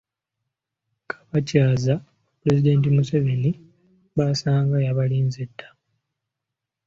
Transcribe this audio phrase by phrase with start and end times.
[1.09, 1.93] Kabakyaza
[2.39, 3.51] Pulezidenti Museveni
[4.17, 5.67] baasanga yabalinze dda.